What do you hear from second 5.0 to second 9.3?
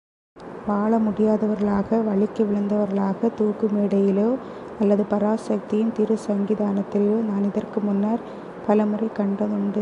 பராசக்தியின் திருச்சங்கிதானத்திலேயோ நான் இதற்கு முன்னம் பலமுறை